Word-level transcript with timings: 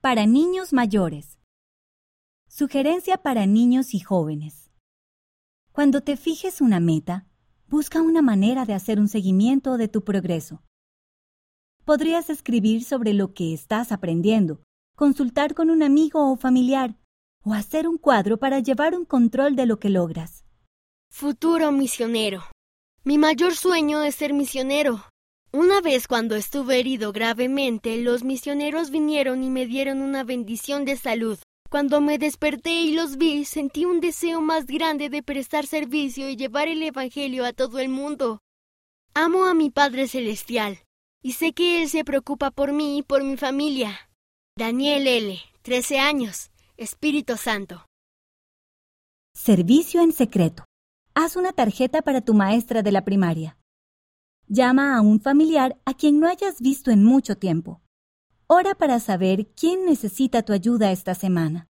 Para 0.00 0.26
niños 0.26 0.72
mayores. 0.72 1.40
Sugerencia 2.48 3.16
para 3.16 3.46
niños 3.46 3.94
y 3.94 3.98
jóvenes. 3.98 4.70
Cuando 5.72 6.02
te 6.02 6.16
fijes 6.16 6.60
una 6.60 6.78
meta, 6.78 7.26
busca 7.66 8.00
una 8.00 8.22
manera 8.22 8.64
de 8.64 8.74
hacer 8.74 9.00
un 9.00 9.08
seguimiento 9.08 9.76
de 9.76 9.88
tu 9.88 10.04
progreso. 10.04 10.62
Podrías 11.84 12.30
escribir 12.30 12.84
sobre 12.84 13.12
lo 13.12 13.34
que 13.34 13.52
estás 13.52 13.90
aprendiendo, 13.90 14.62
consultar 14.94 15.54
con 15.54 15.68
un 15.68 15.82
amigo 15.82 16.30
o 16.30 16.36
familiar, 16.36 16.96
o 17.42 17.52
hacer 17.52 17.88
un 17.88 17.98
cuadro 17.98 18.38
para 18.38 18.60
llevar 18.60 18.94
un 18.94 19.04
control 19.04 19.56
de 19.56 19.66
lo 19.66 19.80
que 19.80 19.90
logras. 19.90 20.44
Futuro 21.10 21.72
misionero. 21.72 22.44
Mi 23.02 23.18
mayor 23.18 23.56
sueño 23.56 24.04
es 24.04 24.14
ser 24.14 24.32
misionero. 24.32 25.07
Una 25.52 25.80
vez 25.80 26.06
cuando 26.06 26.36
estuve 26.36 26.78
herido 26.78 27.10
gravemente, 27.10 27.96
los 27.96 28.22
misioneros 28.22 28.90
vinieron 28.90 29.42
y 29.42 29.48
me 29.48 29.64
dieron 29.64 30.02
una 30.02 30.22
bendición 30.22 30.84
de 30.84 30.96
salud. 30.96 31.38
Cuando 31.70 32.02
me 32.02 32.18
desperté 32.18 32.82
y 32.82 32.92
los 32.92 33.16
vi, 33.16 33.46
sentí 33.46 33.86
un 33.86 34.00
deseo 34.00 34.42
más 34.42 34.66
grande 34.66 35.08
de 35.08 35.22
prestar 35.22 35.66
servicio 35.66 36.28
y 36.28 36.36
llevar 36.36 36.68
el 36.68 36.82
Evangelio 36.82 37.46
a 37.46 37.54
todo 37.54 37.78
el 37.78 37.88
mundo. 37.88 38.40
Amo 39.14 39.46
a 39.46 39.54
mi 39.54 39.70
Padre 39.70 40.06
Celestial, 40.06 40.80
y 41.22 41.32
sé 41.32 41.54
que 41.54 41.82
Él 41.82 41.88
se 41.88 42.04
preocupa 42.04 42.50
por 42.50 42.72
mí 42.72 42.98
y 42.98 43.02
por 43.02 43.24
mi 43.24 43.38
familia. 43.38 44.10
Daniel 44.54 45.06
L., 45.06 45.40
13 45.62 45.98
años, 45.98 46.50
Espíritu 46.76 47.38
Santo. 47.38 47.86
Servicio 49.34 50.02
en 50.02 50.12
secreto. 50.12 50.64
Haz 51.14 51.36
una 51.36 51.52
tarjeta 51.52 52.02
para 52.02 52.20
tu 52.20 52.34
maestra 52.34 52.82
de 52.82 52.92
la 52.92 53.04
primaria. 53.04 53.56
Llama 54.50 54.96
a 54.96 55.02
un 55.02 55.20
familiar 55.20 55.76
a 55.84 55.92
quien 55.92 56.20
no 56.20 56.26
hayas 56.26 56.62
visto 56.62 56.90
en 56.90 57.04
mucho 57.04 57.36
tiempo. 57.36 57.82
Ora 58.46 58.74
para 58.74 58.98
saber 58.98 59.48
quién 59.48 59.84
necesita 59.84 60.42
tu 60.42 60.54
ayuda 60.54 60.90
esta 60.90 61.14
semana. 61.14 61.66